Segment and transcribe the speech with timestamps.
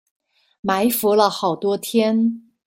[0.61, 2.49] 埋伏了好多天